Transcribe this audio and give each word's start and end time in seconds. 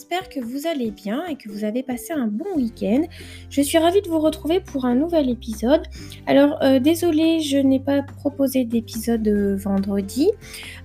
j'espère 0.00 0.30
que 0.30 0.40
vous 0.40 0.66
allez 0.66 0.90
bien 0.90 1.26
et 1.26 1.36
que 1.36 1.50
vous 1.50 1.62
avez 1.62 1.82
passé 1.82 2.14
un 2.14 2.26
bon 2.26 2.46
week-end. 2.56 3.02
Je 3.50 3.60
suis 3.60 3.76
ravie 3.76 4.00
de 4.00 4.08
vous 4.08 4.18
retrouver 4.18 4.60
pour 4.60 4.86
un 4.86 4.94
nouvel 4.94 5.28
épisode. 5.28 5.82
Alors 6.26 6.56
euh, 6.62 6.78
désolée, 6.78 7.40
je 7.40 7.58
n'ai 7.58 7.80
pas 7.80 8.00
proposé 8.00 8.64
d'épisode 8.64 9.28
euh, 9.28 9.56
vendredi 9.56 10.30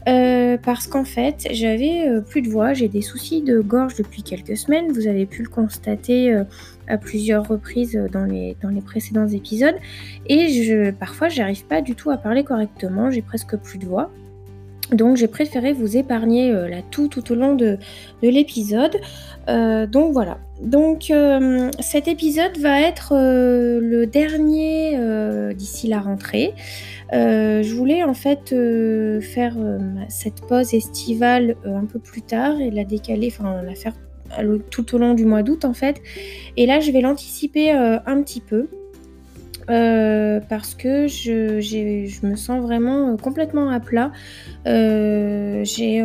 euh, 0.10 0.58
parce 0.58 0.88
qu'en 0.88 1.06
fait 1.06 1.48
j'avais 1.50 2.10
plus 2.30 2.42
de 2.42 2.50
voix, 2.50 2.74
j'ai 2.74 2.90
des 2.90 3.02
soucis 3.02 3.42
de 3.42 3.62
gorge 3.62 3.96
depuis 3.96 4.22
quelques 4.22 4.58
semaines, 4.58 4.92
vous 4.92 5.08
avez 5.08 5.26
pu 5.26 5.44
le 5.44 5.50
constater 5.50 6.44
à 6.90 6.98
plusieurs 6.98 7.48
reprises 7.48 7.98
dans 8.12 8.26
les, 8.26 8.58
dans 8.62 8.70
les 8.70 8.82
précédents 8.82 9.28
épisodes 9.28 9.76
et 10.28 10.50
je, 10.50 10.92
parfois 10.92 11.30
j'arrive 11.30 11.66
pas 11.68 11.82
du 11.82 11.96
tout 11.96 12.12
à 12.12 12.18
parler 12.18 12.44
correctement, 12.44 13.10
j'ai 13.12 13.22
presque 13.22 13.56
plus 13.56 13.80
de 13.80 13.86
voix. 13.86 14.12
Donc 14.92 15.18
j'ai 15.18 15.28
préféré 15.28 15.74
vous 15.74 15.98
épargner 15.98 16.52
euh, 16.52 16.70
la 16.70 16.82
tout 16.82 17.08
tout 17.08 17.32
au 17.32 17.36
long 17.36 17.56
de, 17.56 17.78
l'épisode. 18.22 18.98
Euh, 19.50 19.88
donc 19.88 20.14
voilà. 20.14 20.38
Donc 20.62 21.10
euh, 21.10 21.70
cet 21.80 22.08
épisode 22.08 22.58
va 22.60 22.82
être 22.82 23.14
le 23.14 24.06
dernier 24.06 24.98
d'ici 25.54 25.88
la 25.88 26.00
rentrée. 26.00 26.54
je 27.12 27.74
voulais 27.74 28.04
en 28.04 28.14
fait 28.14 28.56
faire 29.22 29.56
cette 30.08 30.42
pause 30.48 30.74
estivale 30.74 31.56
un 31.66 31.86
peu 31.86 32.00
plus 32.00 32.22
tard 32.22 32.60
et 32.60 32.72
la 32.72 32.84
décaler, 32.84 33.32
enfin 33.32 33.62
la 33.64 33.76
faire 33.76 33.94
tout 34.72 34.96
au 34.96 34.98
long 34.98 35.14
du 35.14 35.26
mois 35.26 35.44
d'août 35.44 35.66
en 35.66 35.74
fait. 35.74 36.02
Et 36.58 36.66
là 36.66 36.80
je 36.80 36.92
vais 36.92 37.02
l'anticiper 37.02 37.72
un 37.72 38.22
petit 38.22 38.42
peu. 38.42 38.70
Euh, 39.70 40.40
parce 40.48 40.76
que 40.76 41.08
je, 41.08 41.60
je, 41.60 42.26
me 42.26 42.36
sens 42.36 42.62
vraiment 42.62 43.14
euh, 43.14 43.18
complètement 43.18 43.70
à 43.70 43.80
plat. 43.80 44.12
Euh, 44.68 45.64
j'ai 45.64 46.02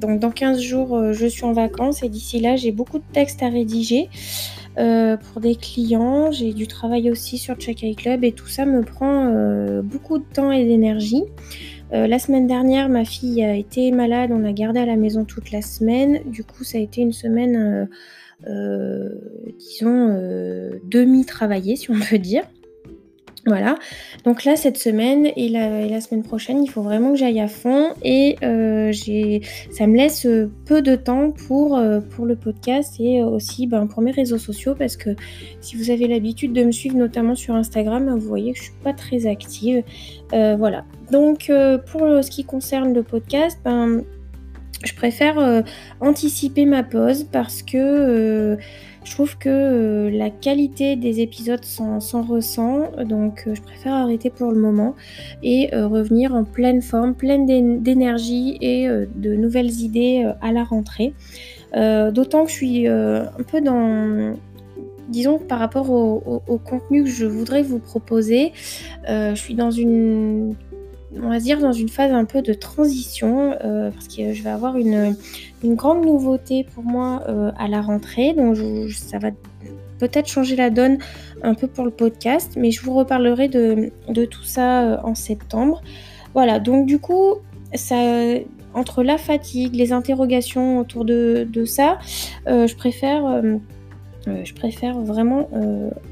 donc 0.00 0.20
dans 0.20 0.30
15 0.30 0.60
jours, 0.60 1.12
je 1.12 1.26
suis 1.26 1.44
en 1.44 1.52
vacances 1.52 2.02
et 2.02 2.08
d'ici 2.08 2.40
là, 2.40 2.56
j'ai 2.56 2.72
beaucoup 2.72 2.98
de 2.98 3.04
textes 3.12 3.42
à 3.42 3.48
rédiger 3.48 4.08
pour 4.76 5.40
des 5.40 5.54
clients. 5.54 6.30
J'ai 6.30 6.52
du 6.52 6.66
travail 6.66 7.10
aussi 7.10 7.38
sur 7.38 7.56
Check 7.56 7.84
Club 7.96 8.24
et 8.24 8.32
tout 8.32 8.48
ça 8.48 8.64
me 8.64 8.82
prend 8.82 9.30
beaucoup 9.82 10.18
de 10.18 10.24
temps 10.24 10.50
et 10.50 10.64
d'énergie. 10.64 11.24
la 11.92 12.18
semaine 12.18 12.46
dernière, 12.46 12.88
ma 12.88 13.04
fille 13.04 13.44
a 13.44 13.54
été 13.54 13.92
malade, 13.92 14.30
on 14.32 14.38
l'a 14.38 14.52
gardée 14.52 14.80
à 14.80 14.86
la 14.86 14.96
maison 14.96 15.24
toute 15.24 15.52
la 15.52 15.62
semaine. 15.62 16.20
Du 16.26 16.42
coup, 16.42 16.64
ça 16.64 16.78
a 16.78 16.80
été 16.80 17.00
une 17.00 17.12
semaine 17.12 17.56
euh, 17.56 17.86
disons, 19.58 20.08
euh, 20.10 20.70
demi-travaillé, 20.84 21.76
si 21.76 21.90
on 21.90 21.98
peut 21.98 22.18
dire. 22.18 22.44
Voilà, 23.44 23.74
donc 24.24 24.44
là 24.44 24.54
cette 24.54 24.78
semaine 24.78 25.26
et 25.34 25.48
la, 25.48 26.00
semaine 26.00 26.22
prochaine, 26.22 26.62
il 26.62 26.70
faut 26.70 26.82
vraiment 26.82 27.10
que 27.10 27.18
j'aille 27.18 27.40
à 27.40 27.48
fond 27.48 27.88
et 28.04 28.36
euh, 28.44 28.92
ça 28.92 29.88
me 29.88 29.96
laisse 29.96 30.28
peu 30.64 30.80
de 30.80 30.94
temps 30.94 31.32
pour, 31.32 31.76
le 31.76 32.36
podcast 32.36 33.00
et 33.00 33.20
aussi 33.24 33.66
ben, 33.66 33.88
pour 33.88 34.00
mes 34.00 34.12
réseaux 34.12 34.38
sociaux 34.38 34.76
parce 34.78 34.96
que 34.96 35.16
si 35.60 35.74
vous 35.74 35.90
avez 35.90 36.06
l'habitude 36.06 36.52
de 36.52 36.62
me 36.62 36.70
suivre 36.70 36.96
notamment 36.96 37.34
sur 37.34 37.56
Instagram, 37.56 38.16
vous 38.16 38.28
voyez 38.28 38.52
que 38.52 38.58
je 38.58 38.62
suis 38.62 38.74
pas 38.84 38.92
très 38.92 39.26
active. 39.26 39.82
voilà, 40.30 40.84
donc 41.10 41.50
pour 41.90 42.00
ce 42.00 42.30
qui 42.30 42.44
concerne 42.44 42.94
le 42.94 43.02
podcast, 43.02 43.58
ben, 43.64 44.04
je 44.84 44.94
préfère 44.94 45.38
euh, 45.38 45.62
anticiper 46.00 46.64
ma 46.64 46.82
pause 46.82 47.26
parce 47.30 47.62
que 47.62 47.76
euh, 47.76 48.56
je 49.04 49.10
trouve 49.12 49.36
que 49.38 49.48
euh, 49.48 50.10
la 50.10 50.30
qualité 50.30 50.96
des 50.96 51.20
épisodes 51.20 51.64
s'en 51.64 52.22
ressent, 52.22 52.90
donc 53.04 53.48
je 53.52 53.60
préfère 53.60 53.94
arrêter 53.94 54.30
pour 54.30 54.52
le 54.52 54.58
moment 54.58 54.94
et 55.42 55.70
revenir 55.72 56.34
en 56.34 56.44
pleine 56.44 56.82
forme, 56.82 57.14
pleine 57.14 57.46
d'énergie 57.82 58.58
et 58.60 58.86
de 58.86 59.34
nouvelles 59.34 59.80
idées 59.80 60.30
à 60.40 60.52
la 60.52 60.62
rentrée. 60.62 61.14
D'autant 61.74 62.44
que 62.44 62.50
je 62.50 62.54
suis 62.54 62.86
un 62.86 63.42
peu 63.50 63.60
dans 63.60 64.36
disons 65.08 65.38
par 65.38 65.58
rapport 65.58 65.90
au, 65.90 66.58
contenu 66.58 67.02
que 67.02 67.10
je 67.10 67.26
voudrais 67.26 67.62
vous 67.62 67.80
proposer, 67.80 68.52
je 69.08 69.34
suis 69.34 69.54
dans 69.54 69.72
une 69.72 70.54
on 71.20 71.28
va 71.28 71.38
dire, 71.38 71.60
dans 71.60 71.72
une 71.72 71.88
phase 71.88 72.12
un 72.12 72.24
peu 72.24 72.42
de 72.42 72.52
transition, 72.52 73.54
euh, 73.64 73.90
parce 73.90 74.08
que 74.08 74.32
je 74.32 74.42
vais 74.42 74.50
avoir 74.50 74.76
une, 74.76 75.16
grande 75.64 76.04
nouveauté 76.04 76.64
pour 76.74 76.84
moi 76.84 77.22
euh, 77.28 77.50
à 77.58 77.68
la 77.68 77.82
rentrée. 77.82 78.34
Donc 78.34 78.56
ça 78.90 79.18
va 79.18 79.30
peut-être 79.98 80.28
changer 80.28 80.56
la 80.56 80.70
donne 80.70 80.98
un 81.42 81.54
peu 81.54 81.66
pour 81.66 81.84
le 81.84 81.90
podcast, 81.90 82.54
mais 82.56 82.70
je 82.70 82.82
vous 82.82 82.94
reparlerai 82.94 83.48
de, 83.48 84.24
tout 84.24 84.44
ça 84.44 84.82
euh, 84.82 84.96
en 85.04 85.14
septembre. 85.14 85.82
Voilà, 86.34 86.58
donc 86.60 86.86
du 86.86 86.98
coup, 86.98 87.34
ça, 87.74 87.96
entre 88.74 89.02
la 89.02 89.18
fatigue, 89.18 89.74
les 89.74 89.92
interrogations 89.92 90.78
autour 90.78 91.04
de, 91.04 91.46
ça, 91.66 91.98
je 92.46 92.74
préfère... 92.74 93.42
je 94.26 94.54
préfère 94.54 94.98
vraiment 95.00 95.50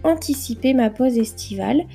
anticiper 0.05 0.75
ma 0.75 0.91
pause 0.91 1.17
estivale. 1.17 1.87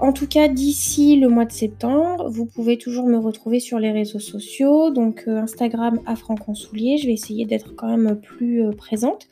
En 0.00 0.12
tout 0.12 0.26
cas, 0.26 0.48
d'ici 0.48 1.16
le 1.16 1.28
mois 1.28 1.44
de 1.44 1.52
septembre, 1.52 2.28
vous 2.28 2.46
pouvez 2.46 2.78
toujours 2.78 3.06
me 3.06 3.16
retrouver 3.16 3.60
sur 3.60 3.78
les 3.78 3.92
réseaux 3.92 4.18
sociaux, 4.18 4.90
donc 4.90 5.24
euh, 5.28 5.38
Instagram 5.38 6.00
à 6.04 6.16
Franconsoulier. 6.16 6.98
Je 6.98 7.06
vais 7.06 7.12
essayer 7.12 7.46
d'être 7.46 7.76
quand 7.76 7.86
même 7.86 8.20
plus 8.20 8.64
euh, 8.64 8.72
présente, 8.72 9.28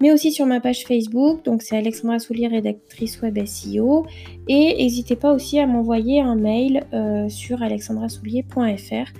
mais 0.00 0.12
aussi 0.12 0.32
sur 0.32 0.46
ma 0.46 0.60
page 0.60 0.84
Facebook, 0.84 1.44
donc 1.44 1.62
c'est 1.62 1.76
Alexandra 1.76 2.18
Soulier, 2.18 2.48
rédactrice 2.48 3.20
web 3.20 3.38
SEO. 3.44 4.06
Et 4.48 4.76
n'hésitez 4.78 5.16
pas 5.16 5.32
aussi 5.32 5.58
à 5.58 5.66
m'envoyer 5.66 6.20
un 6.20 6.36
mail 6.36 6.84
euh, 6.92 7.28
sur 7.28 7.62
alexandrasoulier.fr. 7.62 9.12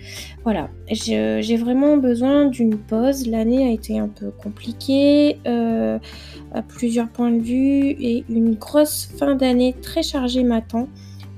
Voilà, 0.44 0.70
j'ai 0.90 1.56
vraiment 1.56 1.96
besoin 1.96 2.46
d'une 2.46 2.76
pause. 2.76 3.26
L'année 3.26 3.66
a 3.66 3.70
été 3.70 3.98
un 3.98 4.08
peu 4.08 4.30
compliquée 4.30 5.38
à 5.44 6.62
plusieurs 6.62 7.08
points 7.08 7.32
de 7.32 7.40
vue 7.40 7.88
et 7.88 8.24
une 8.28 8.54
grosse 8.54 9.10
fin 9.18 9.34
d'année 9.34 9.74
très 9.82 10.02
chargée 10.02 10.44
m'attend. 10.44 10.88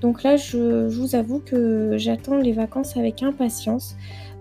Donc 0.00 0.22
là, 0.22 0.36
je, 0.36 0.86
vous 0.86 1.14
avoue 1.14 1.40
que 1.40 1.96
j'attends 1.96 2.36
les 2.36 2.52
vacances 2.52 2.96
avec 2.96 3.22
impatience. 3.22 3.96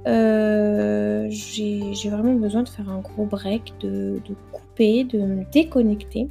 Euh, 0.07 1.27
j'ai 1.29 2.09
vraiment 2.09 2.33
besoin 2.33 2.63
de 2.63 2.69
faire 2.69 2.89
un 2.89 2.99
gros 2.99 3.25
break, 3.25 3.73
de 3.81 4.19
couper, 4.51 5.03
de 5.03 5.19
me 5.19 5.43
déconnecter. 5.51 6.27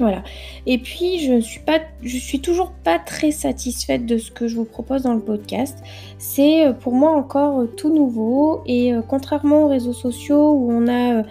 Voilà. 0.00 0.22
Et 0.64 0.78
puis, 0.78 1.20
je 1.20 1.38
suis 1.40 1.60
suis 2.02 2.40
toujours 2.40 2.72
pas 2.72 2.98
très 2.98 3.30
satisfaite 3.32 4.06
de 4.06 4.16
ce 4.16 4.30
que 4.30 4.48
je 4.48 4.56
vous 4.56 4.64
propose 4.64 5.02
dans 5.02 5.12
le 5.12 5.20
podcast. 5.20 5.78
C'est 6.18 6.66
euh, 6.66 6.72
pour 6.72 6.94
moi 6.94 7.10
encore 7.10 7.60
euh, 7.60 7.66
tout 7.66 7.94
nouveau 7.94 8.62
et 8.66 8.94
euh, 8.94 9.02
contrairement 9.06 9.64
aux 9.64 9.68
réseaux 9.68 9.92
sociaux 9.92 10.52
où 10.52 10.72
on 10.72 10.88
a 10.88 11.22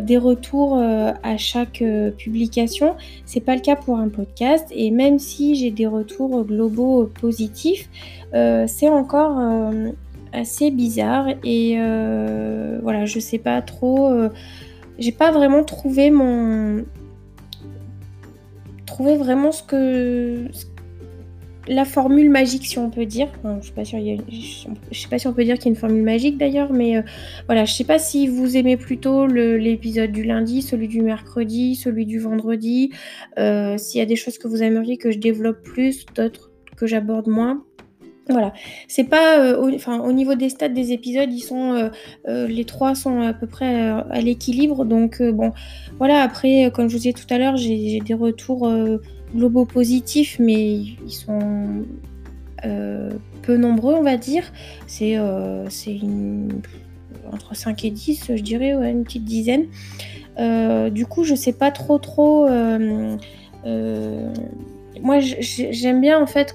des 0.00 0.18
retours 0.18 0.78
à 0.78 1.36
chaque 1.36 1.84
publication, 2.18 2.96
c'est 3.24 3.40
pas 3.40 3.54
le 3.54 3.60
cas 3.60 3.76
pour 3.76 3.98
un 3.98 4.08
podcast. 4.08 4.66
Et 4.72 4.90
même 4.90 5.20
si 5.20 5.54
j'ai 5.54 5.70
des 5.70 5.86
retours 5.86 6.44
globaux 6.44 7.08
positifs, 7.20 7.88
c'est 8.32 8.88
encore 8.88 9.40
assez 10.32 10.72
bizarre 10.72 11.28
et 11.44 11.76
voilà, 12.82 13.04
je 13.04 13.20
sais 13.20 13.38
pas 13.38 13.62
trop. 13.62 14.10
j'ai 14.98 15.12
pas 15.12 15.30
vraiment 15.30 15.62
trouvé 15.62 16.10
mon 16.10 16.84
trouver 18.96 19.18
vraiment 19.18 19.52
ce 19.52 19.62
que 19.62 20.46
la 21.68 21.84
formule 21.84 22.30
magique, 22.30 22.64
si 22.64 22.78
on 22.78 22.88
peut 22.88 23.04
dire. 23.04 23.28
je 23.60 23.66
sais 23.66 23.74
pas 23.74 23.84
si 23.84 24.18
je 24.90 24.98
sais 24.98 25.08
pas 25.08 25.18
si 25.18 25.26
on 25.26 25.34
peut 25.34 25.44
dire 25.44 25.56
qu'il 25.56 25.66
y 25.66 25.68
a 25.68 25.72
une 25.72 25.76
formule 25.76 26.02
magique 26.02 26.38
d'ailleurs, 26.38 26.72
mais 26.72 26.96
euh, 26.96 27.02
voilà, 27.44 27.66
je 27.66 27.74
sais 27.74 27.84
pas 27.84 27.98
si 27.98 28.26
vous 28.26 28.56
aimez 28.56 28.78
plutôt 28.78 29.26
l'épisode 29.26 30.12
du 30.12 30.22
lundi, 30.22 30.62
celui 30.62 30.88
du 30.88 31.02
mercredi, 31.02 31.74
celui 31.74 32.06
du 32.06 32.20
vendredi, 32.20 32.90
euh, 33.38 33.76
s'il 33.76 33.98
y 33.98 34.02
a 34.02 34.06
des 34.06 34.16
choses 34.16 34.38
que 34.38 34.48
vous 34.48 34.62
aimeriez 34.62 34.96
que 34.96 35.10
je 35.10 35.18
développe 35.18 35.62
plus, 35.62 36.06
d'autres 36.14 36.50
que 36.74 36.86
j'aborde 36.86 37.28
moins. 37.28 37.65
Voilà, 38.28 38.52
c'est 38.88 39.04
pas, 39.04 39.38
euh, 39.38 39.56
au, 39.56 39.70
au 39.70 40.12
niveau 40.12 40.34
des 40.34 40.48
stats 40.48 40.68
des 40.68 40.92
épisodes, 40.92 41.32
ils 41.32 41.40
sont, 41.40 41.90
les 42.26 42.64
trois 42.64 42.96
sont 42.96 43.20
à 43.20 43.32
peu 43.32 43.46
près 43.46 43.88
à 43.88 44.20
l'équilibre, 44.20 44.84
donc 44.84 45.22
bon, 45.22 45.52
voilà. 45.98 46.22
Après, 46.22 46.70
comme 46.74 46.88
je 46.88 46.94
vous 46.94 47.02
disais 47.02 47.12
tout 47.12 47.26
à 47.30 47.38
l'heure, 47.38 47.56
j'ai 47.56 48.00
des 48.00 48.14
retours 48.14 48.68
globaux 49.34 49.64
positifs, 49.64 50.38
mais 50.40 50.74
ils 50.74 51.12
sont 51.12 51.84
peu 53.42 53.56
nombreux, 53.56 53.94
on 53.94 54.02
va 54.02 54.16
dire. 54.16 54.52
C'est, 54.88 55.16
entre 57.32 57.54
5 57.54 57.84
et 57.84 57.90
10, 57.90 58.32
je 58.34 58.42
dirais, 58.42 58.72
une 58.72 59.04
petite 59.04 59.24
dizaine. 59.24 59.66
du 60.90 61.06
coup, 61.06 61.22
je 61.22 61.36
sais 61.36 61.52
pas 61.52 61.70
trop, 61.70 61.98
trop 61.98 62.48
moi 65.02 65.18
j'aime 65.20 66.00
bien 66.00 66.20
en 66.20 66.26
fait 66.26 66.54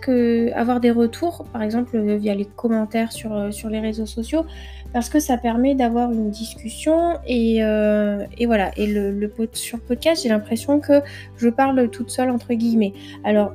avoir 0.55 0.79
des 0.79 0.91
retours, 0.91 1.45
par 1.51 1.61
exemple 1.61 1.97
via 2.17 2.35
les 2.35 2.45
commentaires 2.45 3.11
sur, 3.11 3.33
euh, 3.33 3.51
sur 3.51 3.69
les 3.69 3.79
réseaux 3.79 4.05
sociaux, 4.05 4.45
parce 4.93 5.09
que 5.09 5.19
ça 5.19 5.37
permet 5.37 5.75
d'avoir 5.75 6.11
une 6.11 6.29
discussion 6.31 7.17
et, 7.25 7.63
euh, 7.63 8.25
voilà. 8.45 8.71
Et 8.77 8.87
le, 8.87 9.11
le 9.11 9.31
sur 9.53 9.79
podcast, 9.79 10.23
j'ai 10.23 10.29
l'impression 10.29 10.79
que 10.79 11.01
je 11.37 11.49
parle 11.49 11.89
toute 11.89 12.09
seule 12.09 12.29
entre 12.29 12.53
guillemets. 12.53 12.93
Alors 13.23 13.53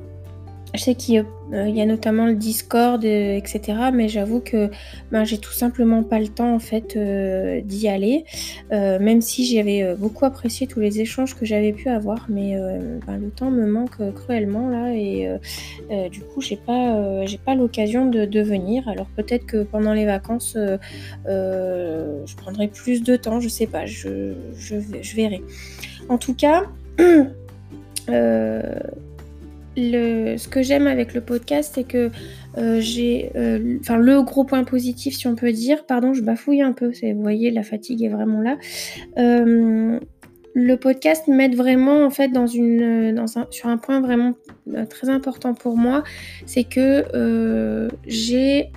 je 0.73 0.81
sais 0.81 0.95
qu'il 0.95 1.25
il 1.51 1.75
y 1.75 1.81
a 1.81 1.85
notamment 1.85 2.25
le 2.25 2.35
Discord, 2.35 3.03
etc. 3.03 3.61
Mais 3.93 4.09
j'avoue 4.09 4.39
que 4.39 4.69
ben, 5.11 5.23
j'ai 5.23 5.37
tout 5.37 5.53
simplement 5.53 6.03
pas 6.03 6.19
le 6.19 6.27
temps 6.27 6.53
en 6.53 6.59
fait 6.59 6.97
d'y 6.97 7.87
aller. 7.87 8.25
même 8.71 9.21
si 9.21 9.45
j'avais 9.45 9.95
beaucoup 9.95 10.25
apprécié 10.25 10.67
tous 10.67 10.79
les 10.79 10.99
échanges 10.99 11.35
que 11.35 11.45
j'avais 11.45 11.71
pu 11.71 11.89
avoir, 11.89 12.25
mais 12.29 12.57
ben, 13.05 13.17
le 13.17 13.29
temps 13.29 13.49
me 13.49 13.65
manque 13.65 13.97
cruellement 14.13 14.69
là 14.69 14.93
et 14.93 15.29
du 16.09 16.21
coup 16.21 16.41
j'ai 16.41 16.57
pas 16.57 17.25
j'ai 17.25 17.37
pas 17.37 17.55
l'occasion 17.55 18.05
de, 18.05 18.41
venir. 18.41 18.87
Alors 18.87 19.07
peut-être 19.15 19.45
que 19.45 19.63
pendant 19.63 19.93
les 19.93 20.05
vacances 20.05 20.57
je 21.25 22.35
prendrai 22.35 22.67
plus 22.67 23.03
de 23.03 23.15
temps, 23.15 23.39
je 23.39 23.47
sais 23.49 23.67
pas, 23.67 23.85
je, 23.85 24.33
je 24.57 25.15
verrai. 25.15 25.41
En 26.09 26.17
tout 26.17 26.33
cas. 26.33 26.63
ce 29.77 30.47
que 30.47 30.61
j'aime 30.61 30.87
avec 30.87 31.13
le 31.13 31.21
podcast, 31.21 31.73
c'est 31.75 31.83
que 31.83 32.09
euh, 32.57 32.79
j'ai, 32.81 33.31
euh, 33.35 33.77
enfin 33.79 33.97
le 33.97 34.23
gros 34.23 34.43
point 34.43 34.63
positif, 34.63 35.15
si 35.15 35.27
on 35.27 35.35
peut 35.35 35.51
dire, 35.51 35.85
pardon, 35.85 36.13
je 36.13 36.21
bafouille 36.21 36.61
un 36.61 36.73
peu, 36.73 36.87
vous 36.87 37.21
voyez, 37.21 37.51
la 37.51 37.63
fatigue 37.63 38.03
est 38.03 38.09
vraiment 38.09 38.41
là. 38.41 38.57
Euh, 39.17 39.99
le 40.53 40.75
podcast 40.75 41.27
m'aide 41.27 41.55
vraiment 41.55 42.03
en 42.03 42.09
fait 42.09 42.31
sur 43.51 43.69
un 43.69 43.77
point 43.77 44.01
vraiment 44.01 44.33
très 44.89 45.09
important 45.09 45.53
pour 45.53 45.77
moi, 45.77 46.03
c'est 46.47 46.63
que 46.63 47.87
j'ai 48.07 48.71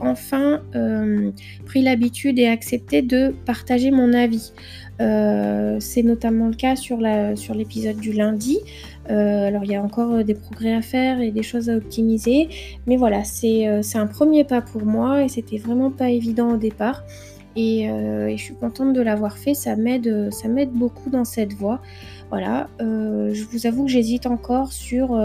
enfin 0.00 0.60
pris 1.66 1.82
l'habitude 1.82 2.36
et 2.40 2.48
accepté 2.48 3.02
de 3.02 3.32
partager 3.46 3.92
mon 3.92 4.12
avis. 4.12 4.52
c'est 4.98 6.02
notamment 6.02 6.48
le 6.48 6.56
cas 6.56 6.74
sur 6.74 6.98
l'épisode 6.98 7.98
du 7.98 8.12
lundi. 8.12 8.58
Euh, 9.10 9.48
alors 9.48 9.64
il 9.64 9.70
y 9.70 9.74
a 9.74 9.82
encore 9.82 10.12
euh, 10.12 10.22
des 10.22 10.34
progrès 10.34 10.72
à 10.72 10.82
faire 10.82 11.20
et 11.20 11.30
des 11.30 11.42
choses 11.42 11.68
à 11.68 11.76
optimiser, 11.76 12.48
mais 12.86 12.96
voilà, 12.96 13.22
euh, 13.44 13.82
c'est 13.82 13.98
un 13.98 14.06
premier 14.06 14.44
pas 14.44 14.60
pour 14.60 14.84
moi 14.84 15.24
et 15.24 15.28
c'était 15.28 15.58
vraiment 15.58 15.90
pas 15.90 16.10
évident 16.10 16.50
au 16.50 16.56
départ. 16.56 17.04
Et, 17.56 17.88
je 17.88 18.42
suis 18.42 18.54
contente 18.54 18.92
de 18.92 19.00
l'avoir 19.02 19.36
fait, 19.36 19.54
ça 19.54 19.74
m'aide, 19.74 20.08
beaucoup 20.72 21.10
dans 21.10 21.24
cette 21.24 21.52
voie. 21.52 21.82
Voilà, 22.30 22.68
je 22.78 23.44
vous 23.50 23.66
avoue 23.66 23.84
que 23.84 23.90
j'hésite 23.90 24.26
encore 24.26 24.72
sur 24.72 25.20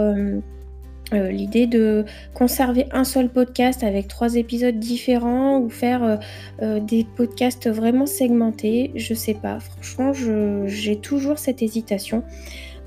l'idée 1.12 1.68
de 1.68 2.04
conserver 2.34 2.86
un 2.90 3.04
seul 3.04 3.28
podcast 3.28 3.84
avec 3.84 4.08
trois 4.08 4.34
épisodes 4.34 4.78
différents 4.78 5.60
ou 5.60 5.70
faire 5.70 6.18
des 6.60 7.06
podcasts 7.16 7.70
vraiment 7.70 8.06
segmentés. 8.06 8.90
Je 8.96 9.14
sais 9.14 9.34
pas, 9.34 9.60
franchement, 9.60 10.12
j'ai 10.66 10.96
toujours 10.96 11.38
cette 11.38 11.62
hésitation. 11.62 12.24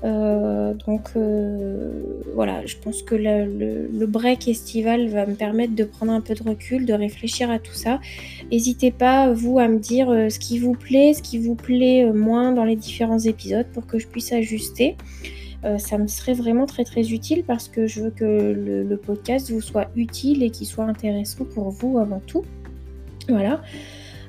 Euh, 0.02 0.72
donc 0.86 1.10
euh, 1.16 2.02
voilà, 2.34 2.64
je 2.64 2.76
pense 2.76 3.02
que 3.02 3.14
le, 3.14 4.06
break 4.06 4.48
estival 4.48 5.08
va 5.08 5.26
me 5.26 5.34
permettre 5.34 5.74
de 5.74 5.84
prendre 5.84 6.12
un 6.12 6.20
peu 6.20 6.34
de 6.34 6.42
recul, 6.42 6.86
de 6.86 6.94
réfléchir 6.94 7.50
à 7.50 7.58
tout 7.58 7.74
ça. 7.74 8.00
N'hésitez 8.50 8.90
pas, 8.90 9.32
vous, 9.32 9.58
à 9.58 9.68
me 9.68 9.78
dire 9.78 10.10
euh, 10.10 10.28
ce 10.30 10.38
qui 10.38 10.58
vous 10.58 10.72
plaît, 10.72 11.12
ce 11.14 11.22
qui 11.22 11.38
vous 11.38 11.54
plaît 11.54 12.10
moins 12.12 12.52
dans 12.52 12.64
les 12.64 12.76
différents 12.76 13.18
épisodes 13.18 13.66
pour 13.72 13.86
que 13.86 13.98
je 13.98 14.06
puisse 14.06 14.32
ajuster. 14.32 14.96
ça 15.78 15.98
me 15.98 16.06
serait 16.06 16.32
vraiment 16.32 16.64
très 16.64 16.84
très 16.84 17.12
utile 17.12 17.44
parce 17.44 17.68
que 17.68 17.86
je 17.86 18.00
veux 18.00 18.10
que 18.10 18.24
le 18.88 18.96
podcast 18.96 19.50
vous 19.50 19.60
soit 19.60 19.90
utile 19.94 20.42
et 20.42 20.50
qu'il 20.50 20.66
soit 20.66 20.86
intéressant 20.86 21.44
pour 21.44 21.70
vous 21.70 21.98
avant 21.98 22.22
tout. 22.26 22.44
Voilà. 23.28 23.60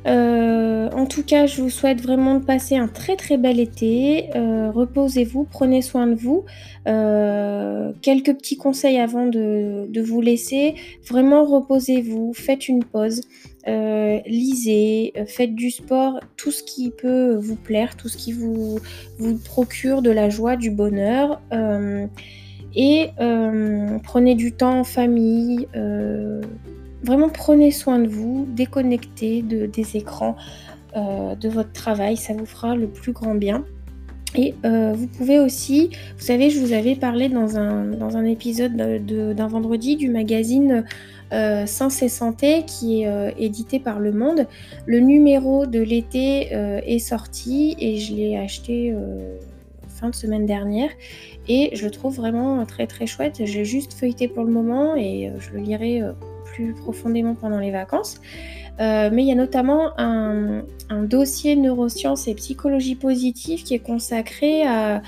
Euh, 0.07 0.89
en 0.91 1.05
tout 1.05 1.23
cas, 1.23 1.45
je 1.45 1.61
vous 1.61 1.69
souhaite 1.69 2.01
vraiment 2.01 2.35
de 2.35 2.43
passer 2.43 2.75
un 2.75 2.87
très 2.87 3.15
très 3.15 3.37
bel 3.37 3.59
été. 3.59 4.29
Euh, 4.35 4.71
reposez-vous, 4.71 5.47
prenez 5.49 5.81
soin 5.81 6.07
de 6.07 6.15
vous. 6.15 6.45
Euh, 6.87 7.91
quelques 8.01 8.33
petits 8.35 8.57
conseils 8.57 8.97
avant 8.97 9.27
de, 9.27 10.01
vous 10.01 10.21
laisser. 10.21 10.75
Vraiment, 11.07 11.45
reposez-vous, 11.45 12.33
faites 12.33 12.67
une 12.67 12.83
pause, 12.83 13.21
lisez, 13.67 15.13
faites 15.27 15.53
du 15.53 15.69
sport, 15.69 16.19
tout 16.35 16.51
ce 16.51 16.63
qui 16.63 16.89
peut 16.89 17.35
vous 17.35 17.55
plaire, 17.55 17.95
tout 17.95 18.09
ce 18.09 18.17
qui 18.17 18.31
vous, 18.31 18.79
vous 19.19 19.37
procure 19.37 20.01
de 20.01 20.09
la 20.09 20.29
joie, 20.29 20.55
du 20.55 20.71
bonheur. 20.71 21.41
et 22.75 23.09
prenez 24.03 24.35
du 24.35 24.53
temps 24.53 24.79
en 24.79 24.83
famille 24.83 25.67
Vraiment 27.03 27.29
prenez 27.29 27.71
soin 27.71 27.99
de 27.99 28.07
vous, 28.07 28.47
déconnectez 28.49 29.41
de, 29.41 29.65
des 29.65 29.97
écrans, 29.97 30.35
euh, 30.95 31.35
de 31.35 31.49
votre 31.49 31.71
travail, 31.71 32.17
ça 32.17 32.33
vous 32.33 32.45
fera 32.45 32.75
le 32.75 32.87
plus 32.87 33.11
grand 33.11 33.35
bien. 33.35 33.63
Et 34.35 34.55
euh, 34.65 34.93
vous 34.93 35.07
pouvez 35.07 35.39
aussi, 35.39 35.89
vous 36.17 36.23
savez, 36.23 36.49
je 36.49 36.59
vous 36.59 36.71
avais 36.73 36.95
parlé 36.95 37.27
dans 37.27 37.57
un, 37.57 37.85
dans 37.85 38.15
un 38.15 38.23
épisode 38.23 38.75
d'un 38.75 39.47
vendredi 39.47 39.97
du 39.97 40.09
magazine 40.09 40.85
euh, 41.33 41.65
Sens 41.65 42.01
et 42.01 42.09
Santé 42.09 42.63
qui 42.65 43.01
est 43.01 43.07
euh, 43.07 43.31
édité 43.37 43.79
par 43.79 43.99
Le 43.99 44.13
Monde. 44.13 44.47
Le 44.85 44.99
numéro 44.99 45.65
de 45.65 45.79
l'été 45.79 46.53
est 46.53 46.99
sorti 46.99 47.75
et 47.79 47.97
je 47.97 48.15
l'ai 48.15 48.37
acheté 48.37 48.95
fin 49.89 50.09
de 50.09 50.15
semaine 50.15 50.45
dernière 50.45 50.89
et 51.47 51.69
je 51.73 51.83
le 51.83 51.91
trouve 51.91 52.15
vraiment 52.15 52.65
très 52.65 52.87
très 52.87 53.07
chouette. 53.07 53.41
J'ai 53.43 53.65
juste 53.65 53.93
feuilleté 53.93 54.29
pour 54.29 54.45
le 54.45 54.51
moment 54.51 54.95
et 54.95 55.31
je 55.39 55.51
le 55.51 55.59
lirai 55.59 56.01
plus 56.53 56.73
profondément 56.73 57.35
pendant 57.35 57.59
les 57.59 57.71
vacances. 57.71 58.19
Euh, 58.79 59.09
mais 59.11 59.23
il 59.23 59.27
y 59.27 59.31
a 59.31 59.35
notamment 59.35 59.91
un, 59.97 60.63
dossier 61.03 61.55
neurosciences 61.55 62.27
et 62.27 62.33
psychologie 62.33 62.95
positive 62.95 63.63
qui 63.63 63.73
est 63.73 63.79
consacré 63.79 64.63
à, 64.63 65.01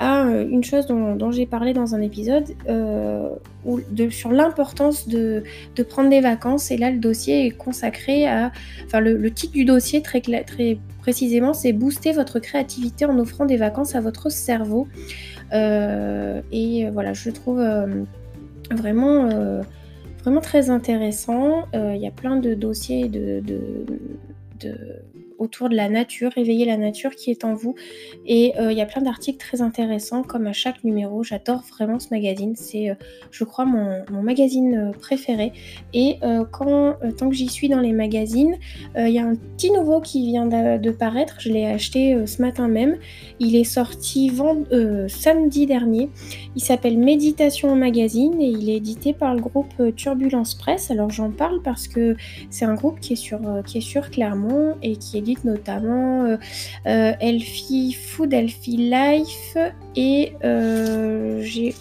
une 0.00 0.62
chose 0.62 0.86
dont, 0.86 1.30
j'ai 1.32 1.46
parlé 1.46 1.72
dans 1.72 1.96
un 1.96 2.00
épisode 2.00 2.44
euh, 2.68 3.28
sur 4.10 4.30
l'importance 4.30 5.08
de, 5.08 5.42
prendre 5.88 6.08
des 6.08 6.20
vacances. 6.20 6.70
Et 6.70 6.76
là, 6.76 6.90
le 6.90 6.98
dossier 6.98 7.46
est 7.46 7.50
consacré 7.50 8.26
à... 8.26 8.52
Enfin, 8.86 9.00
le, 9.00 9.30
titre 9.30 9.52
du 9.52 9.64
dossier, 9.64 10.00
très, 10.00 10.20
très 10.20 10.78
précisément, 11.00 11.52
c'est 11.52 11.72
Booster 11.72 12.12
votre 12.12 12.38
créativité 12.38 13.04
en 13.04 13.18
offrant 13.18 13.44
des 13.44 13.56
vacances 13.56 13.94
à 13.94 14.00
votre 14.00 14.30
cerveau. 14.30 14.86
Euh, 15.52 16.40
et 16.52 16.88
voilà, 16.90 17.12
je 17.12 17.30
trouve 17.30 17.64
vraiment 18.70 19.28
très 20.40 20.70
intéressant. 20.70 21.66
Euh, 21.74 21.94
il 21.94 22.00
y 22.00 22.06
a 22.06 22.10
plein 22.10 22.36
de 22.36 22.54
dossiers 22.54 23.08
de, 23.08 23.42
autour 25.38 25.68
de 25.68 25.76
la 25.76 25.88
nature, 25.88 26.32
réveiller 26.32 26.64
la 26.64 26.76
nature 26.76 27.14
qui 27.14 27.30
est 27.30 27.44
en 27.44 27.54
vous. 27.54 27.74
Et 28.26 28.52
euh, 28.58 28.72
il 28.72 28.78
y 28.78 28.80
a 28.80 28.86
plein 28.86 29.02
d'articles 29.02 29.38
très 29.38 29.62
intéressants, 29.62 30.22
comme 30.22 30.46
à 30.46 30.52
chaque 30.52 30.84
numéro. 30.84 31.22
J'adore 31.22 31.62
vraiment 31.70 31.98
ce 31.98 32.08
magazine. 32.10 32.54
C'est, 32.56 32.90
euh, 32.90 32.94
je 33.30 33.44
crois, 33.44 33.64
mon, 33.64 34.04
magazine 34.22 34.92
préféré. 35.00 35.52
Et 35.94 36.16
quand, 36.50 36.96
tant 37.16 37.28
que 37.28 37.34
j'y 37.34 37.48
suis 37.48 37.68
dans 37.68 37.80
les 37.80 37.92
magazines, 37.92 38.56
il 38.96 39.08
y 39.08 39.18
a 39.18 39.24
un 39.24 39.36
petit 39.36 39.70
nouveau 39.70 40.00
qui 40.00 40.26
vient 40.26 40.46
de, 40.46 40.90
paraître. 40.90 41.36
Je 41.38 41.50
l'ai 41.50 41.64
acheté 41.64 42.26
ce 42.26 42.42
matin 42.42 42.68
même. 42.68 42.98
Il 43.38 43.54
est 43.54 43.64
sorti 43.64 44.30
samedi 45.08 45.66
dernier. 45.66 46.10
Il 46.56 46.62
s'appelle 46.62 46.98
Méditation 46.98 47.74
Magazine 47.76 48.40
et 48.40 48.48
il 48.48 48.68
est 48.68 48.76
édité 48.76 49.14
par 49.14 49.34
le 49.34 49.40
groupe 49.40 49.72
Turbulence 49.96 50.54
Presse. 50.54 50.90
Alors 50.90 51.10
j'en 51.10 51.30
parle 51.30 51.62
parce 51.62 51.86
que 51.86 52.16
c'est 52.50 52.64
un 52.64 52.74
groupe 52.74 53.00
qui 53.00 53.12
est 53.12 53.16
sur, 53.16 53.40
qui 53.64 53.78
est 53.78 53.82
sur 53.82 54.10
Clermont 54.10 54.74
et 54.82 54.96
qui 54.96 55.16
notamment 55.44 56.24
euh, 56.24 56.36
euh, 56.86 57.12
Elfie 57.20 57.92
Food, 57.92 58.32
Elfie 58.32 58.76
Life 58.76 59.56
et 59.96 60.32
euh, 60.44 61.40
j'ai 61.42 61.74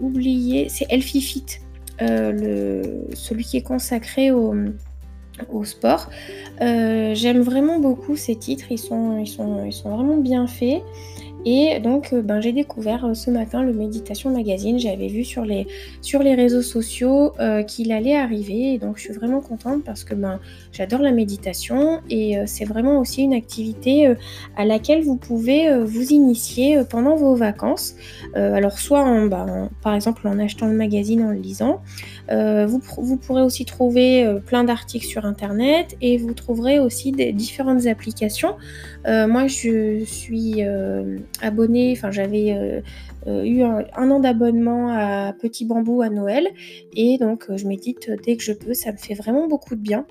oublié, 0.00 0.68
c'est 0.68 0.86
Elfie 0.90 1.20
Fit, 1.20 1.46
le, 2.00 3.04
celui 3.14 3.44
qui 3.44 3.56
est 3.56 3.62
consacré 3.62 4.30
au 4.30 4.54
au 5.50 5.64
sport. 5.64 6.08
J'aime 6.60 7.40
vraiment 7.40 7.78
beaucoup 7.78 8.16
ces 8.16 8.36
titres, 8.36 8.66
ils 8.70 8.78
sont, 8.78 9.18
ils 9.18 9.26
sont, 9.26 9.64
ils 9.64 9.72
sont 9.72 9.94
vraiment 9.94 10.16
bien 10.16 10.46
faits. 10.46 10.82
Et 11.48 11.78
donc, 11.78 12.12
euh, 12.12 12.22
ben, 12.22 12.40
j'ai 12.40 12.52
découvert 12.52 13.04
euh, 13.04 13.14
ce 13.14 13.30
matin 13.30 13.62
le 13.62 13.72
Méditation 13.72 14.30
Magazine. 14.30 14.80
J'avais 14.80 15.06
vu 15.06 15.22
sur 15.22 15.44
les, 15.44 15.68
sur 16.02 16.20
les 16.20 16.34
réseaux 16.34 16.60
sociaux 16.60 17.34
euh, 17.38 17.62
qu'il 17.62 17.92
allait 17.92 18.16
arriver. 18.16 18.74
Et 18.74 18.78
donc, 18.78 18.96
je 18.96 19.02
suis 19.02 19.12
vraiment 19.12 19.40
contente 19.40 19.84
parce 19.84 20.02
que 20.02 20.14
ben, 20.16 20.40
j'adore 20.72 21.02
la 21.02 21.12
méditation 21.12 22.00
et 22.10 22.36
c'est 22.46 22.64
vraiment 22.64 22.98
aussi 22.98 23.22
une 23.22 23.32
activité 23.32 24.12
à 24.56 24.64
laquelle 24.64 25.04
vous 25.04 25.16
pouvez 25.16 25.84
vous 25.84 26.08
initier 26.12 26.80
pendant 26.90 27.14
vos 27.14 27.36
vacances. 27.36 27.94
alors, 28.34 28.78
soit 28.78 29.02
en, 29.02 29.26
ben, 29.26 29.70
par 29.82 29.94
exemple 29.94 30.26
en 30.26 30.38
achetant 30.40 30.66
le 30.66 30.74
magazine, 30.74 31.22
en 31.22 31.30
le 31.30 31.38
lisant. 31.38 31.80
Vous, 32.28 32.80
vous, 32.98 33.16
pourrez 33.16 33.42
aussi 33.42 33.64
trouver 33.64 34.40
plein 34.46 34.64
d'articles 34.64 35.06
sur 35.06 35.24
Internet 35.24 35.96
et 36.00 36.18
vous 36.18 36.34
trouverez 36.34 36.80
aussi 36.80 37.12
des 37.12 37.32
différentes 37.32 37.86
applications. 37.86 38.56
moi, 39.06 39.46
je 39.46 40.02
suis 40.04 40.64
abonné, 41.42 41.92
enfin 41.96 42.10
j'avais 42.10 42.52
euh, 42.52 42.80
euh, 43.26 43.44
eu 43.44 43.62
un, 43.62 44.10
an 44.10 44.20
d'abonnement 44.20 44.90
à 44.90 45.32
Petit 45.32 45.64
Bambou 45.64 46.02
à 46.02 46.08
Noël. 46.08 46.48
Et 46.94 47.18
donc 47.18 47.50
euh, 47.50 47.56
je 47.56 47.66
médite 47.66 48.10
dès 48.24 48.36
que 48.36 48.42
je 48.42 48.52
peux, 48.52 48.74
ça 48.74 48.92
me 48.92 48.96
fait 48.96 49.14
vraiment 49.14 49.48
beaucoup 49.48 49.74
de 49.74 49.80
bien. 49.80 50.06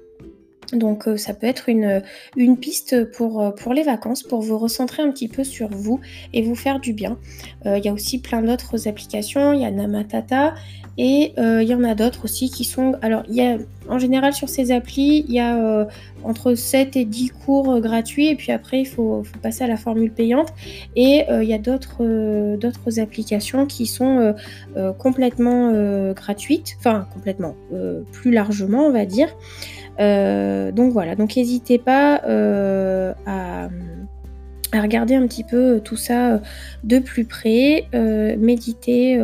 Donc 0.74 1.08
ça 1.18 1.34
peut 1.34 1.48
être 1.48 1.70
une, 1.70 2.02
une 2.36 2.58
piste 2.58 3.12
pour, 3.12 3.54
pour, 3.56 3.74
les 3.74 3.84
vacances, 3.84 4.24
pour 4.24 4.42
vous 4.42 4.58
recentrer 4.58 5.04
un 5.04 5.12
petit 5.12 5.28
peu 5.28 5.44
sur 5.44 5.70
vous 5.70 6.00
et 6.34 6.42
vous 6.42 6.56
faire 6.56 6.80
du 6.80 6.94
bien. 6.94 7.18
Il 7.66 7.84
y 7.84 7.90
a 7.90 7.94
aussi 7.94 8.20
plein 8.20 8.42
d'autres 8.42 8.88
applications, 8.88 9.54
il 9.54 9.62
y 9.62 9.66
a 9.66 9.72
Namatata 9.72 10.56
et 10.98 11.34
il 11.38 11.68
y 11.68 11.74
en 11.74 11.84
a 11.84 11.96
d'autres 11.96 12.26
aussi 12.26 12.50
qui 12.50 12.64
sont... 12.64 12.96
Alors 13.02 13.24
il 13.28 13.36
y 13.36 13.42
a 13.42 13.58
en 13.88 14.00
général 14.00 14.34
sur 14.34 14.50
ces 14.50 14.72
applis, 14.72 15.26
il 15.28 15.34
y 15.34 15.40
a 15.40 15.88
entre 16.24 16.56
7 16.56 16.96
et 16.96 17.06
10 17.06 17.30
cours 17.30 17.80
gratuits 17.80 18.28
et 18.28 18.36
puis 18.36 18.52
après 18.52 18.80
il 18.80 18.86
faut, 18.86 19.24
faut, 19.24 19.40
passer 19.40 19.64
à 19.64 19.68
la 19.68 19.78
formule 19.78 20.12
payante. 20.12 20.54
Et 20.96 21.26
il 21.30 21.48
y 21.48 21.54
a 21.54 21.60
d'autres 21.60 22.56
d'autres 22.58 23.00
applications 23.00 23.66
qui 23.66 23.86
sont 23.86 24.36
complètement 24.98 26.14
gratuites, 26.14 26.76
enfin 26.80 27.08
complètement, 27.14 27.56
plus 28.12 28.32
largement 28.32 28.88
on 28.88 28.92
va 28.92 29.06
dire. 29.06 29.30
Euh, 30.00 30.72
donc 30.72 30.92
voilà, 30.92 31.16
donc 31.16 31.36
n'hésitez 31.36 31.78
pas 31.78 32.22
euh, 32.26 33.14
regarder 34.82 35.16
un 35.16 35.28
petit 35.28 35.44
peu 35.44 35.80
tout 35.84 35.96
ça 35.96 36.34
euh, 36.34 36.40
de 36.84 37.00
plus 37.00 37.26
près, 37.26 37.88
méditer 38.38 39.20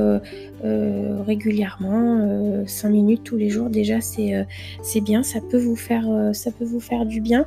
régulièrement, 0.64 2.66
5 2.66 2.90
minutes 2.90 3.24
tous 3.24 3.38
les 3.38 3.50
jours 3.50 3.70
déjà 3.70 4.02
c'est 4.02 4.46
c'est 4.82 5.02
bien, 5.02 5.24
ça 5.24 5.40
peut 5.42 5.58
vous 5.58 5.76
faire 5.76 6.08
ça 6.34 6.52
peut 6.52 6.66
vous 6.66 6.80
faire 6.80 7.06
du 7.06 7.22
bien. 7.22 7.46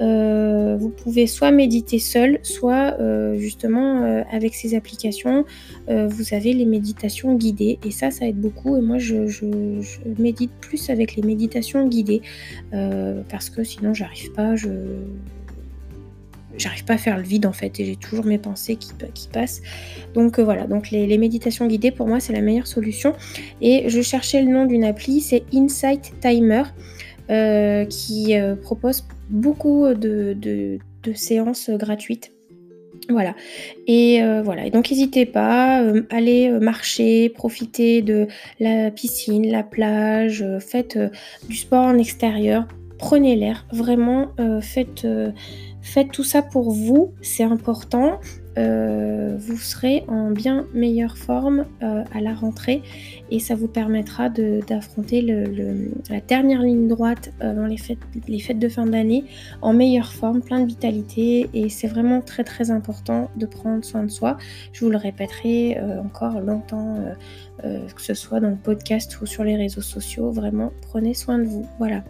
vous 0.00 0.90
pouvez 0.90 1.26
soit 1.26 1.50
méditer 1.50 1.98
seul, 1.98 2.38
soit 2.42 2.96
justement 3.36 4.22
avec 4.30 4.54
ces 4.54 4.76
applications, 4.76 5.44
vous 5.88 6.34
avez 6.34 6.52
les 6.52 6.66
méditations 6.66 7.34
guidées 7.34 7.78
et 7.84 7.90
ça 7.90 8.10
ça 8.10 8.26
aide 8.26 8.40
beaucoup 8.40 8.76
et 8.76 8.80
moi 8.80 8.98
je, 8.98 9.26
je 9.26 9.46
médite 10.18 10.52
plus 10.60 10.90
avec 10.90 11.16
les 11.16 11.22
méditations 11.22 11.86
guidées 11.86 12.22
parce 13.28 13.50
que 13.50 13.64
sinon 13.64 13.94
j'arrive 13.94 14.32
pas, 14.32 14.56
je 14.56 14.68
j'arrive 16.58 16.84
pas 16.84 16.94
à 16.94 16.98
faire 16.98 17.16
le 17.16 17.22
vide 17.22 17.46
en 17.46 17.52
fait 17.52 17.78
et 17.80 17.84
j'ai 17.84 17.96
toujours 17.96 18.24
mes 18.24 18.38
pensées 18.38 18.76
qui, 18.76 18.90
qui 19.14 19.28
passent. 19.28 19.62
Donc 20.14 20.38
euh, 20.38 20.44
voilà, 20.44 20.66
donc 20.66 20.90
les, 20.90 21.18
méditations 21.18 21.66
guidées 21.66 21.90
pour 21.90 22.06
moi 22.06 22.20
c'est 22.20 22.32
la 22.32 22.40
meilleure 22.40 22.66
solution. 22.66 23.14
Et 23.60 23.88
je 23.88 24.00
cherchais 24.02 24.42
le 24.42 24.50
nom 24.50 24.66
d'une 24.66 24.84
appli, 24.84 25.20
c'est 25.20 25.44
Insight 25.54 26.12
Timer 26.20 26.62
euh, 27.30 27.84
qui 27.84 28.36
euh, 28.36 28.54
propose 28.56 29.04
beaucoup 29.30 29.86
de, 29.94 30.34
de, 30.34 30.78
séances 31.14 31.70
gratuites. 31.70 32.32
Voilà. 33.08 33.34
Et 33.86 34.20
voilà. 34.44 34.66
Et 34.66 34.70
donc 34.70 34.90
n'hésitez 34.90 35.24
pas, 35.24 35.82
allez 36.10 36.50
marcher, 36.50 37.30
profitez 37.30 38.02
de 38.02 38.26
la 38.60 38.90
piscine, 38.90 39.50
la 39.50 39.62
plage, 39.62 40.44
faites 40.60 40.98
du 41.48 41.56
sport 41.56 41.86
en 41.86 41.96
extérieur, 41.96 42.68
prenez 42.98 43.36
l'air, 43.36 43.66
vraiment 43.72 44.28
faites 44.60 45.06
Faites 45.88 46.12
tout 46.12 46.24
ça 46.24 46.42
pour 46.42 46.70
vous, 46.70 47.14
c'est 47.22 47.44
important. 47.44 48.20
Euh, 48.58 49.36
vous 49.38 49.56
serez 49.56 50.04
en 50.08 50.30
bien 50.30 50.66
meilleure 50.74 51.16
forme 51.16 51.64
euh, 51.82 52.04
à 52.12 52.20
la 52.20 52.34
rentrée 52.34 52.82
et 53.30 53.38
ça 53.38 53.54
vous 53.54 53.68
permettra 53.68 54.28
d'affronter 54.28 55.22
la 55.22 56.20
dernière 56.20 56.62
ligne 56.62 56.88
droite 56.88 57.32
euh, 57.42 57.54
dans 57.54 57.66
les 57.66 57.76
fêtes, 57.76 58.58
de 58.58 58.68
fin 58.68 58.86
d'année 58.86 59.24
en 59.62 59.72
meilleure 59.72 60.12
forme, 60.12 60.40
plein 60.42 60.60
de 60.60 60.66
vitalité 60.66 61.50
et 61.54 61.68
c'est 61.68 61.86
vraiment 61.86 62.20
très 62.20 62.44
très 62.44 62.70
important 62.70 63.30
de 63.36 63.46
prendre 63.46 63.84
soin 63.84 64.04
de 64.04 64.10
soi. 64.10 64.36
Je 64.72 64.84
vous 64.84 64.90
le 64.90 64.96
répéterai 64.96 65.78
encore 66.02 66.40
longtemps, 66.40 66.96
que 67.62 68.02
ce 68.02 68.14
soit 68.14 68.40
dans 68.40 68.50
le 68.50 68.56
podcast 68.56 69.20
ou 69.20 69.26
sur 69.26 69.44
les 69.44 69.56
réseaux 69.56 69.80
sociaux, 69.80 70.30
vraiment 70.30 70.72
prenez 70.82 71.14
soin 71.14 71.38
de 71.38 71.44
vous. 71.44 71.66
Voilà. 71.78 72.02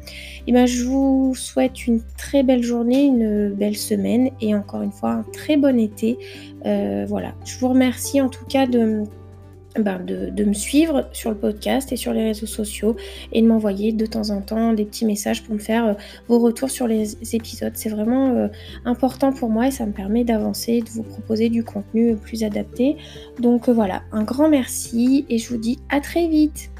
Et 0.46 0.52
ben 0.52 0.66
je 0.66 0.84
vous 0.84 1.34
souhaite 1.34 1.86
une 1.86 2.00
très 2.16 2.42
belle 2.42 2.62
journée, 2.62 3.04
une 3.04 3.50
belle 3.50 3.76
semaine 3.76 4.30
et 4.40 4.54
encore 4.54 4.82
une 4.82 4.92
fois 4.92 5.10
un 5.10 5.24
très 5.32 5.56
bon 5.56 5.78
été. 5.78 6.18
Euh, 6.66 7.04
voilà, 7.08 7.34
je 7.44 7.58
vous 7.58 7.68
remercie 7.68 8.20
en 8.20 8.28
tout 8.28 8.44
cas 8.46 8.66
de, 8.66 9.04
ben, 9.78 10.00
de, 10.04 10.44
me 10.44 10.52
suivre 10.52 11.08
sur 11.12 11.30
le 11.30 11.36
podcast 11.36 11.92
et 11.92 11.96
sur 11.96 12.12
les 12.12 12.24
réseaux 12.24 12.46
sociaux 12.46 12.96
et 13.32 13.42
de 13.42 13.46
m'envoyer 13.46 13.92
de 13.92 14.06
temps 14.06 14.30
en 14.30 14.40
temps 14.40 14.72
des 14.72 14.84
petits 14.84 15.04
messages 15.04 15.42
pour 15.42 15.54
me 15.54 15.60
faire 15.60 15.86
euh, 15.86 15.94
vos 16.28 16.38
retours 16.38 16.70
sur 16.70 16.86
les 16.86 17.34
épisodes. 17.34 17.72
C'est 17.74 17.90
vraiment 17.90 18.30
euh, 18.30 18.48
important 18.84 19.32
pour 19.32 19.50
moi 19.50 19.68
et 19.68 19.70
ça 19.70 19.86
me 19.86 19.92
permet 19.92 20.24
d'avancer, 20.24 20.80
de 20.80 20.88
vous 20.90 21.02
proposer 21.02 21.48
du 21.48 21.64
contenu 21.64 22.16
plus 22.16 22.44
adapté. 22.44 22.96
Donc 23.38 23.68
voilà, 23.68 24.02
un 24.12 24.22
grand 24.22 24.48
merci 24.48 25.26
et 25.28 25.38
je 25.38 25.48
vous 25.48 25.58
dis 25.58 25.78
à 25.90 26.00
très 26.00 26.28
vite. 26.28 26.70